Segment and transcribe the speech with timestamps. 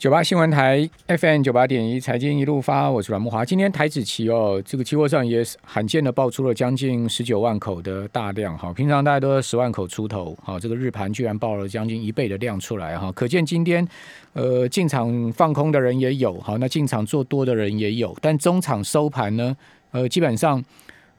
[0.00, 3.44] 九八新闻台 FM 九八点一财经一路发，我是阮木华。
[3.44, 13.86] 今天台指期哦，这个期货上也罕见的爆出了将近十九万口的大量哈，平常大家都十万口出头，好，这个日盘居然爆了将近一倍的量出来哈，可见今天
[14.32, 19.54] 呃进场放空的人也有，好，那进场做多的人也有，但中场收盘呢，
[19.90, 20.64] 呃，基本上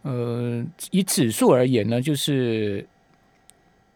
[0.02, 2.84] 呃以指数而言呢，就是。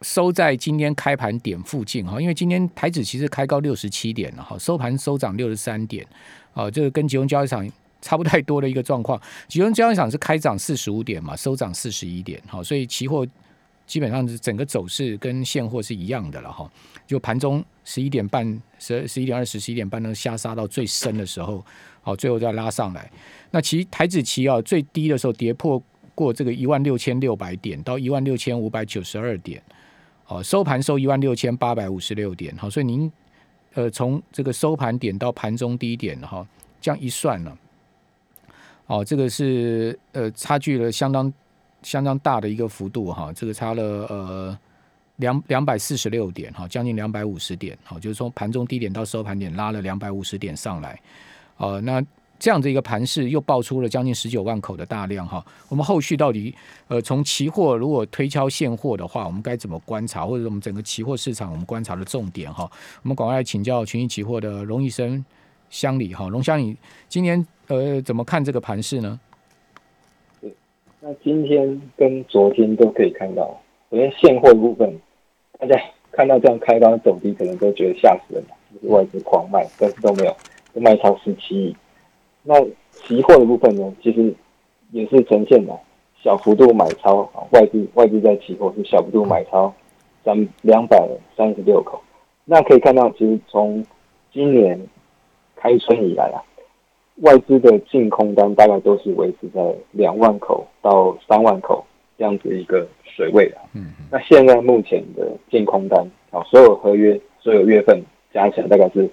[0.01, 6.05] 收在今天开盘点附近哈，因为今天台指其实开高六十七点了哈，收盘收涨六十三点，
[6.53, 7.67] 啊，这个跟集中交易场
[8.01, 9.19] 差不太多的一个状况。
[9.47, 13.25] 集中交易场是开涨四十五点嘛，收涨四十一点，好，所以期货
[13.87, 16.69] 基本上是整个走势跟现货是一样的了哈。
[17.07, 21.65] 就盘中十一点半、十十一点二十、十一点半能下杀到最深的时候，
[22.01, 23.09] 好，最后再拉上来。
[23.51, 25.81] 那其台指期啊最低的时候跌破
[26.13, 29.63] 过这个一万六千六百点到一万六千五百九十二点。
[30.27, 33.11] 哦，收盘收一万六千八百五十六点，好，所以您
[33.73, 36.45] 呃从这个收盘点到盘中低点哈，
[36.81, 37.57] 这样一算呢，
[38.87, 41.31] 哦，这个是呃差距了相当
[41.83, 44.59] 相当大的一个幅度哈，这个差了呃
[45.17, 50.99] 两两百四十六点哈，将近两百五十点，好，就是从盘中低点到收盘点拉了两百五十点上来，
[51.57, 52.03] 哦，那。
[52.37, 56.53] 这样的一个盘势又爆出了将近十九万口的大量哈，我们后续到底
[56.87, 62.69] 呃从期货如果推敲现货的话，我们该怎么观察，或者我们整个期货市场我们观察的重点哈？
[63.03, 65.23] 我们赶快请教群益期货的龙医生
[65.69, 66.75] 乡里哈，龙乡里
[67.07, 69.19] 今年呃怎么看这个盘势呢？
[70.99, 74.99] 那今天跟昨天都可以看到，昨天现货部分
[75.59, 75.75] 大家
[76.11, 80.35] 看到这样开高走低，可能都觉得吓死人了，就是外资狂卖，但是都没有
[80.73, 81.75] 都卖超十七亿。
[82.47, 84.33] 那期货的部分呢，其实
[84.91, 85.77] 也是呈现了
[86.21, 89.73] 小幅度买超啊，外资外资在期货是小幅度买超
[90.23, 91.99] 三两百三十六口。
[92.45, 93.83] 那可以看到，其实从
[94.31, 94.79] 今年
[95.55, 96.37] 开春以来啊，
[97.21, 101.83] 外资的净空单大概都是维持在两万口到三万口
[102.17, 103.65] 这样子一个水位啊。
[103.73, 103.87] 嗯。
[104.11, 107.99] 那现在目前的净空单啊，所有合约所有月份
[108.31, 109.09] 加起来大概是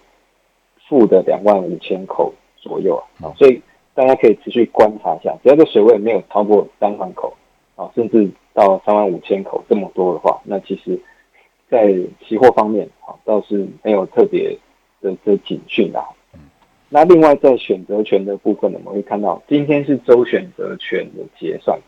[0.87, 2.31] 负的两万五千口。
[2.62, 3.61] 左右啊，所以
[3.93, 7.37] 大家可以持续观察一下，只要这水位没有超过三万口
[7.77, 10.99] 啊，甚至到三万五千口这么多的话，那其实，
[11.69, 11.93] 在
[12.27, 14.56] 期货方面啊，倒是没有特别
[15.03, 16.01] 的这警讯啊。
[16.89, 21.78] 那另外在选择权的部分呢，我们会看到今天是周选择权的结算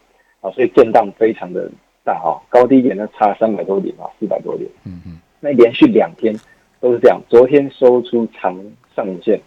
[0.41, 1.71] 啊，所以震荡非常的
[2.05, 4.69] 大啊，高低点呢差三百多点啊，四百多点。
[4.84, 6.34] 嗯嗯，那连续两天
[6.81, 8.59] 都是这样，昨天收出长
[8.97, 9.41] 上影线。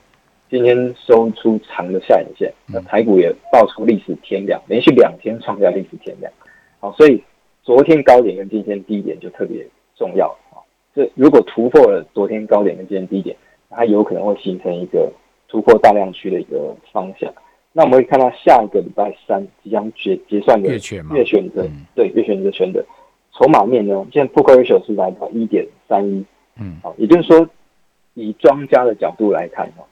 [0.50, 6.32] 今天收出长的下影线，那台股也爆出历史天量，连续两天创下历史天量。
[6.80, 7.22] 好，所以
[7.64, 10.64] 昨天高点跟今天低点就特别重要啊。
[10.96, 13.36] 这如果突破了昨天高点跟今天低点，
[13.70, 15.12] 它有可能会形成一个
[15.50, 17.30] 突破大量区的一个方向。
[17.74, 22.84] 那我们会看到下一个礼拜三即将结结算的月选择，对月选择权的
[23.34, 26.26] 筹码面呢，现在 put ratio 是来到一点三一，
[26.58, 27.48] 嗯，好，也就是说
[28.14, 29.84] 以庄家的角度来看哦。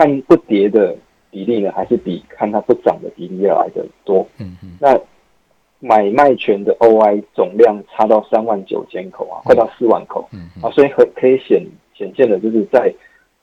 [0.00, 0.96] 看不跌的
[1.30, 4.26] 比例呢，还是比看它不涨的比例要来的多。
[4.38, 4.78] 嗯嗯。
[4.80, 4.98] 那
[5.78, 10.26] 买卖权的 OI 总量差到三万九千口啊，快到四万口。
[10.32, 11.62] 嗯啊，所以很可以显
[11.92, 12.90] 显现的，就是在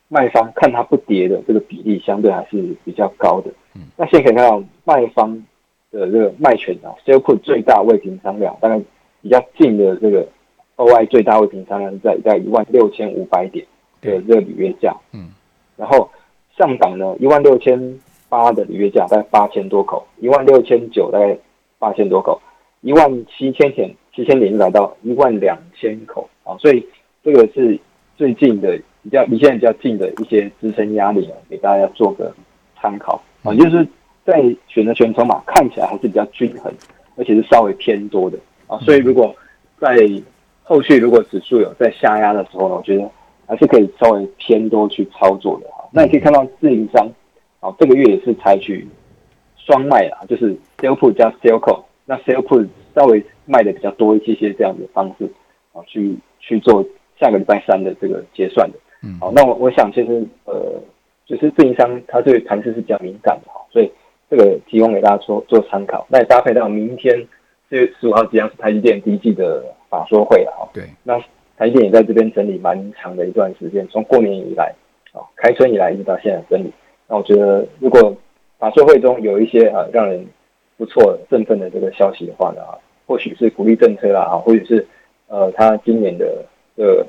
[0.08, 3.52] 卖方看它不跌的这个比例相对还是比较高的。
[3.76, 3.84] 嗯。
[3.96, 5.32] 那现在可以看到卖方
[5.92, 8.82] 的这个卖权啊，sell put 最大未平仓量大概
[9.22, 10.28] 比较近的这个
[10.78, 13.64] OI 最大未平仓量在在一万六千五百点
[14.02, 14.98] 的这个履约价。
[15.14, 15.30] 嗯。
[15.76, 16.10] 然后。
[16.58, 21.38] 上涨呢，一万六千八的履约价大概八千多口，一万六千九大概
[21.78, 22.42] 八千多口，
[22.82, 26.84] 一万七千点七千点就来到一万两千口啊，所以
[27.24, 27.80] 这个是
[28.18, 32.34] 最近的比较离现在比较近的一些支撑压力啊，给大家做个
[32.82, 33.88] 参考啊，就是
[34.26, 36.74] 在选择权筹码看起来还是比较均衡，
[37.16, 39.34] 而且是稍微偏多的啊，所以如果
[39.80, 39.96] 在
[40.64, 43.08] 后续如果指数有在下压的时候呢，我觉得
[43.46, 45.68] 还是可以稍微偏多去操作的。
[45.98, 47.10] 那你可以看到自营商，
[47.60, 48.88] 啊，这个月也是采取
[49.56, 55.26] 双卖啦，就是 sell put 加 sell call，那 sell put 稍微卖的比较多一些些这样的方式，
[55.74, 56.86] 啊，去去做
[57.20, 58.78] 下个礼拜三的这个结算的。
[59.02, 60.80] 嗯，好，那我我想其实呃，
[61.26, 63.92] 就是自营商他对盘势是比较敏感的哈，所以
[64.30, 66.06] 这个提供给大家做做参考。
[66.12, 67.28] 那也搭配到明天
[67.70, 70.70] 四月十五号即将是台积电第一季的法说会了哈。
[70.76, 71.20] 对，那
[71.58, 74.72] 台积电也在这边整理蛮长的一段时间，从过年以来。
[75.36, 76.72] 开春以来一直到现在整理，
[77.08, 78.16] 那我觉得如果
[78.60, 80.26] 法说会中有一些啊让人
[80.78, 84.86] 不错振奋的这个消息的话呢啊，或许是鼓励政策啦啊，或者是
[85.28, 87.06] 呃他今年的呃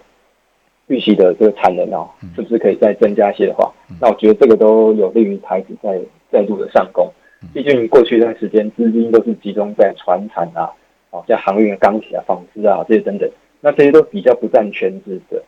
[0.87, 6.01] 预期的这个产能啊，是不是可以再增加些的话，那我觉得这个都有利于台子在
[6.31, 7.11] 再度的上攻。
[7.55, 10.73] 毕竟过去一段时间资金都是集中在船产啊，
[11.11, 15.41] 哦，像航运、钢铁啊、纺织啊这些等等，那这些都比较不占全值的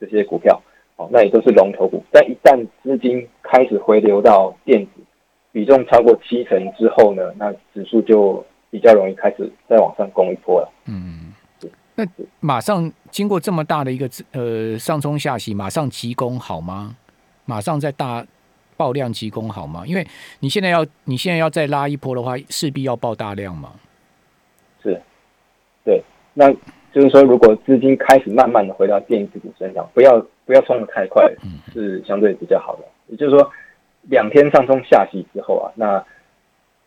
[0.00, 0.60] 这些股票，
[0.96, 2.02] 哦，那也都是龙头股。
[2.10, 4.90] 但一旦资金开始回流到电子，
[5.52, 10.72] 比重超过七成之后呢，那指数就比较容易开始再往上攻一波了。
[10.86, 11.32] 嗯，
[11.94, 12.04] 那
[12.40, 16.96] 马上经过这么大的一个呃上冲下洗，马上急攻好吗？
[17.44, 18.26] 马上再大。
[18.78, 19.84] 爆量急攻好吗？
[19.86, 20.06] 因为
[20.40, 23.72] 你现在要你现在要再拉一波的话，势必要爆大量嘛。
[24.82, 25.00] 是，
[25.82, 26.04] 对，
[26.34, 26.52] 那
[26.92, 31.30] 就是说，如果资金开始慢慢的回到电子股身上，不要不要冲的太快，
[31.74, 32.84] 是相对比较好的。
[33.08, 33.52] 也就是说，
[34.08, 36.02] 两天上冲下洗之后啊，那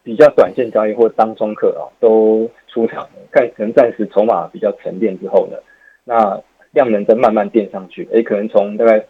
[0.01, 5.57] 比较短线交易或当中客啊都出场，看可能暂时筹码比较沉淀之后呢，
[6.03, 6.41] 那
[6.71, 9.05] 量能再慢慢垫上去，哎，可能从大概。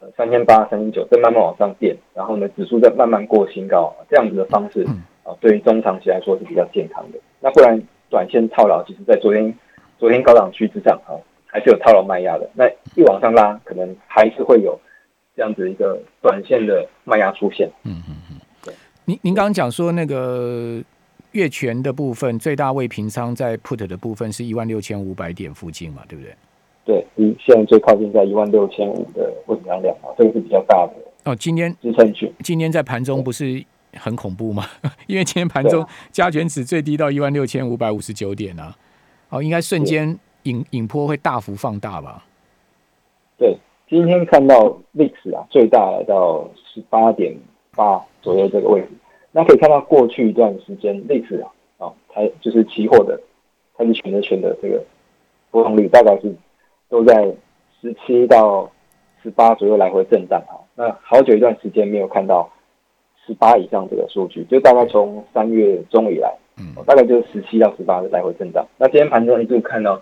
[0.00, 4.84] 呃，三千八、三千九，再慢慢往上垫，然后呢，指数再慢慢过新高，这样子的方式
[5.22, 7.18] 啊，对于中长期来说是比较健康的。
[7.38, 9.56] 那不然，短线套牢，其实在昨天
[9.96, 11.14] 昨天高档区之上啊，
[11.54, 12.50] 还是有套牢卖压的。
[12.52, 14.76] 那一往上拉，可能还是会有
[15.36, 17.70] 这样子一个短线的卖压出现。
[17.84, 18.40] 嗯嗯嗯。
[18.64, 18.74] 对，
[19.04, 20.82] 您您刚刚讲说那个
[21.30, 26.34] 月权的部分，最大未平仓在 put 的部分是一万六千五百点附近嘛，对不对？
[26.84, 30.92] 对，离现在最靠近在一万六千五的未平仓量啊，这个是比较大的
[31.30, 31.36] 哦。
[31.36, 33.64] 今天支撑区，今天在盘中不是
[33.94, 34.66] 很恐怖吗？
[35.06, 38.76] 因为今天盘中加权指最低到一万六千五百五十九点啊，
[39.28, 42.24] 哦，应该瞬间引引波会大幅放大吧？
[43.36, 43.56] 对，
[43.88, 47.36] 今天看到历史啊，最大来到十八点
[47.76, 48.88] 八左右这个位置，
[49.32, 51.50] 那可以看到过去一段时间历史啊，
[51.86, 53.20] 啊，它就是期货的，
[53.76, 54.82] 它是选择权的这个
[55.50, 56.34] 波动率大概是。
[56.90, 57.34] 都在
[57.80, 58.70] 十七到
[59.20, 62.48] 十八左右来回震荡哈，那好久一段时间没有看到
[63.26, 68.64] 十八以上这个数据，就大概从三月中以来，嗯，大概就是十七到十八的来回震荡。
[68.76, 70.00] 那今天盘中一度看到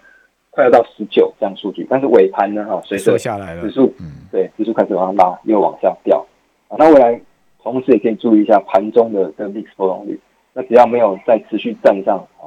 [0.52, 6.24] 快要到十九这样数据，但是尾盘呢，哈，随着下来了，指数，嗯，对，指数开始往上拉，又往下掉。
[6.68, 7.20] 啊，那未来
[7.60, 10.20] 同时也可以注意一下盘中的这个 VIX 波动率，
[10.52, 12.46] 那只要没有再持续站上啊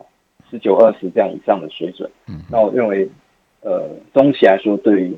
[0.50, 3.10] 十九二十这样以上的水准，嗯，那我认为。
[3.62, 5.18] 呃，中期来说，对于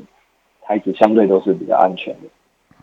[0.61, 2.29] 台指相对都是比较安全的。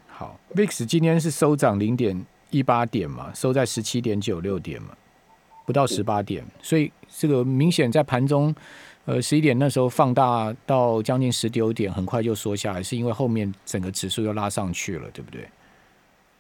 [0.07, 4.89] 好，VIX 今天是收涨零点一八点嘛，收在十七点九六点嘛，
[5.65, 8.55] 不到十八点，所以这个明显在盘中，
[9.07, 15.41] 呃，十一点那时候放大到将近十九点，很快就缩下来，是因为后面整个指数又拉上去了，对不对？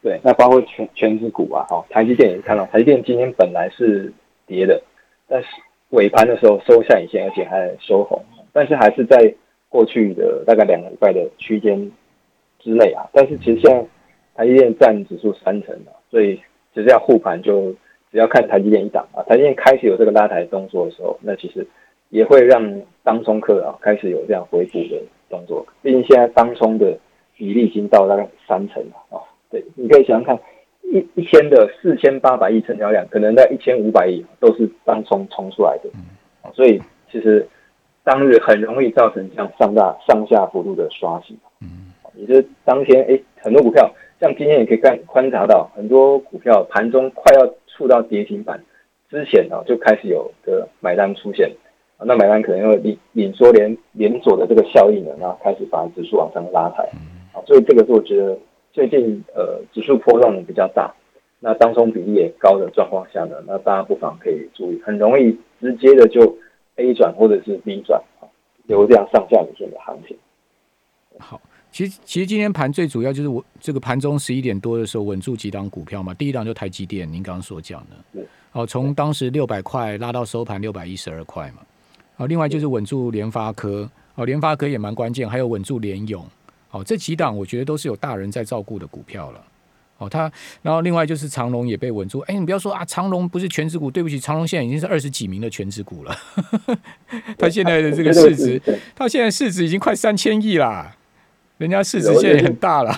[0.02, 4.12] 对，那包括全全指股啊，哈，台积电也看到，台积电今天本来是
[4.46, 4.82] 跌的，
[5.28, 5.48] 但是
[5.90, 8.22] 尾盘的时候收下影线，而且还收红。
[8.52, 9.34] 但是还是在
[9.68, 11.90] 过去的大概两个礼拜的区间
[12.60, 13.04] 之内啊。
[13.12, 13.84] 但是其实现在
[14.34, 16.36] 台积电占指数三成啊，所以
[16.72, 17.72] 其实要护盘就
[18.10, 19.22] 只要看台积电一档啊。
[19.24, 21.66] 台积电开始有这个拉抬动作的时候，那其实
[22.14, 22.62] 也会让
[23.02, 25.66] 当冲客啊开始有这样回补的动作。
[25.82, 26.96] 毕竟现在当冲的
[27.36, 29.18] 比例已经到大概三成了啊。
[29.50, 30.38] 对，你可以想想看，
[30.82, 35.90] 一一天的四千八百亿成交量，可能在一千五百亿都是当冲冲出来的。
[36.52, 36.80] 所以
[37.10, 37.46] 其实。
[38.06, 43.90] 当日很容易造成这样上大上下幅度的刷洗，嗯，也就是当天哎，很多股票
[44.20, 48.62] 像今天也可以看观察到，很多股票盘中快要触到跌停板
[49.08, 51.63] 之前啊，就开始有的买单出现，啊，
[51.98, 56.82] 那买单可能会引引说连连锁的这个效应呢，然后开始把指数往上拉抬，
[57.32, 58.38] 啊，所以这个是我觉得
[58.72, 60.94] 最近呃指数波动比较大，
[61.40, 66.36] 那当中比例也高的状况下呢，那大家不妨可以注意，很容易直接的就。
[66.76, 68.26] A 转或者是 B 转啊，
[68.66, 70.16] 有这样上下影线的行情。
[71.20, 81.58] 好，其实其实今天盘最主要就是我这个盘中十一点多的时候稳住几档股票嘛，第一档就台积电，您刚刚所讲的，哦，从当时六百块拉到收盘六百一十二块嘛，
[82.16, 86.24] 哦，另外就是稳住联发科，哦，联发科也蛮关键，还有稳住联勇，
[86.70, 89.40] 哦，这几档我觉得都是有大人在照顾的股票了。
[89.98, 90.30] 哦，它，
[90.60, 92.18] 然后另外就是长隆也被稳住。
[92.20, 96.12] 哎，你不要说啊，长隆不是全职股，对不起，长隆现在已经是二十几名的全职股了。
[97.38, 98.60] 它现在的这个市值，
[98.94, 100.96] 它现在市值已经快三千亿啦，
[101.58, 102.92] 人家市值现在很大了。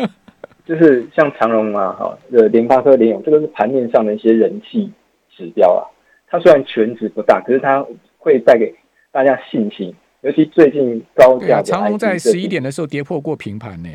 [0.64, 4.90] 就是像长隆啊，哈，呃，联发科、联咏，这个是盘面上的一些人气
[5.36, 5.84] 指标啊。
[6.26, 7.84] 它虽然全值不大，可是它
[8.20, 8.72] 会带给
[9.10, 11.60] 大家信心，尤其最近高价。
[11.60, 13.88] 长虹在十一点的时候跌破过平盘呢。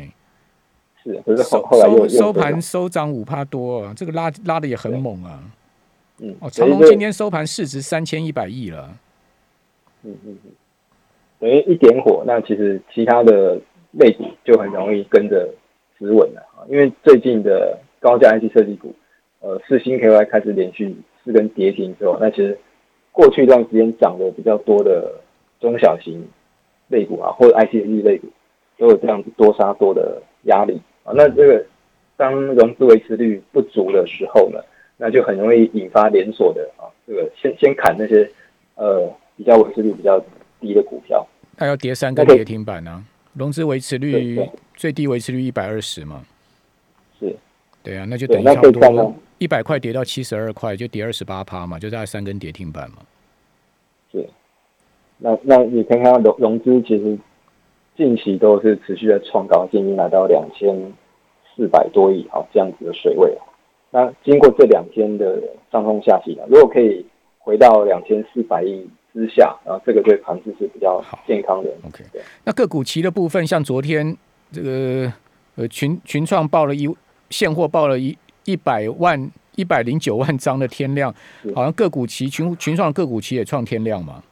[1.02, 5.40] 是，可是后后来又收盘收涨五帕多，这个拉拉的也很猛啊。
[6.18, 8.90] 嗯，哦，长虹今天收盘市值三千一百亿了。
[10.02, 10.50] 嗯嗯嗯，
[11.38, 13.58] 等于一点火，那其实其他的
[13.92, 15.48] 类股就很容易跟着
[15.98, 18.94] 止稳了啊，因为最近的高价 IC 设计股，
[19.40, 22.58] 呃，四星 KY 开始连续四根跌停之后，那其实
[23.16, 25.10] 过去一段时间涨得比较多的
[25.58, 26.22] 中小型
[26.88, 28.28] 类股啊，或者 IC 设计类股，
[28.76, 31.14] 都有这样子多杀多的压力啊。
[31.16, 31.64] 那这个
[32.18, 34.60] 当融资维持率不足的时候呢，
[34.98, 38.30] 那就很容易引发连锁的啊，这个先先砍那些
[38.74, 40.22] 呃比较维持率比较
[40.60, 41.26] 低的股票。
[41.56, 44.38] 它要跌三个跌停板呢，融资维持率
[44.74, 46.22] 最低维持率一百二十嘛，
[47.18, 47.34] 是，
[47.82, 52.96] 对啊，那就等于差不多一百块跌到七十二块，就跌二十八趴嘛，就大概三根跌停板嘛。
[54.12, 54.28] 是，
[55.18, 57.18] 那那你看看融融资其实
[57.96, 60.92] 近期都是持续的创高，已经来到两千
[61.54, 63.36] 四百多亿啊这样子的水位
[63.90, 67.04] 那经过这两天的上冲下洗呢，如果可以
[67.38, 68.88] 回到两千四百亿。
[69.18, 71.70] 之下，然后这个对盘子是比较健康的。
[71.86, 72.04] OK，
[72.44, 74.14] 那个股期的部分，像昨天
[74.52, 75.10] 这个
[75.54, 76.86] 呃群群创报了一
[77.30, 78.14] 现货报了一
[78.46, 81.14] 一百万一百零九万张的天量，
[81.54, 84.22] 好像个股期群群创个股期也创天量嘛。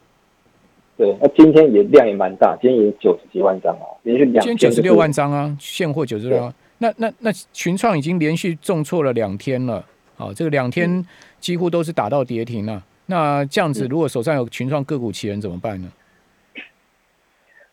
[0.97, 6.51] 对，那今天也量也蛮大，今天也九十几万张啊，连续两今天九十六万张啊，现货九十六。
[6.77, 11.05] 那那那群创已经连续重挫了两天了，好，这个两天
[11.39, 12.81] 几乎都是打到跌停了。
[13.07, 15.91] 那这样子，如果手上有群创个股期人怎么办呢？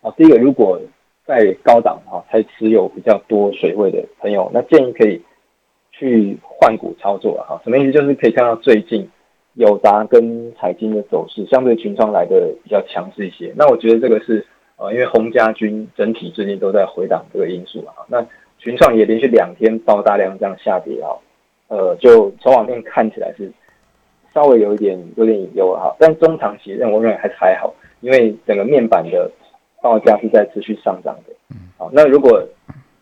[0.00, 0.80] 啊，第一个，如果
[1.24, 5.22] 在高档啊，才持有比较多水位的朋友，那建议可以
[6.02, 7.60] 去换股操作了哈。
[7.62, 7.92] 什么意思？
[7.92, 9.08] 就是可以看到最近
[9.54, 13.52] 友达跟财经的走势相对群创来的比较强势一些。
[13.56, 14.44] 那我觉得这个是
[14.76, 17.94] 呃，因为洪家军整体最近都在回档这个因素啊。
[18.08, 18.26] 那
[18.58, 21.14] 群创也连续两天爆大量这样下跌啊，
[21.68, 23.52] 呃，就从网面看起来是。
[24.34, 29.30] 稍微有一点有点隐忧哈，但中长期认我认为还是还好，因为整个面板的
[29.82, 31.56] 报价是在持续上涨的。
[31.76, 32.42] 好，那如果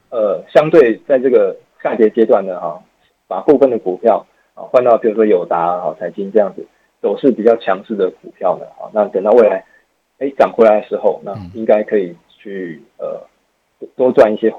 [0.09, 2.83] 呃相对在这个下跌阶段呢哈，
[3.31, 6.67] 把部分的股票啊换到比如说友达啊、财经这样子
[7.01, 9.65] 走势比较强势的股票呢，啊，那等到未来
[10.19, 13.21] 哎涨回来的时候，那应该可以去呃
[13.95, 14.49] 多赚一些。